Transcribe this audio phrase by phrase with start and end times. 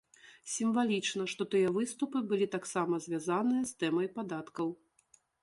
[0.51, 4.75] Сімвалічна, што тыя выступы былі таксама звязаныя з тэмай падаткаў.